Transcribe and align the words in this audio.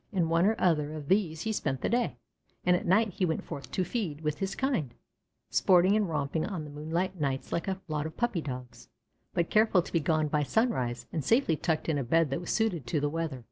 In 0.11 0.29
one 0.29 0.47
or 0.47 0.55
other 0.59 0.93
of 0.95 1.09
these 1.09 1.41
he 1.41 1.51
spent 1.53 1.81
the 1.81 1.87
day, 1.87 2.17
and 2.65 2.75
at 2.75 2.87
night 2.87 3.09
he 3.09 3.23
went 3.23 3.43
forth 3.43 3.69
to 3.69 3.83
feed 3.83 4.21
with 4.21 4.39
his 4.39 4.55
kind, 4.55 4.95
sporting 5.51 5.95
and 5.95 6.09
romping 6.09 6.43
on 6.43 6.63
the 6.63 6.71
moonlight 6.71 7.21
nights 7.21 7.51
like 7.51 7.67
a 7.67 7.79
lot 7.87 8.07
of 8.07 8.17
puppy 8.17 8.41
Dogs, 8.41 8.89
but 9.35 9.51
careful 9.51 9.83
to 9.83 9.93
be 9.93 9.99
gone 9.99 10.27
by 10.27 10.41
sunrise, 10.41 11.05
and 11.13 11.23
safely 11.23 11.55
tucked 11.55 11.87
in 11.87 11.99
a 11.99 12.03
bed 12.03 12.31
that 12.31 12.41
was 12.41 12.49
suited 12.49 12.87
to 12.87 12.99
the 12.99 13.09
weather. 13.09 13.39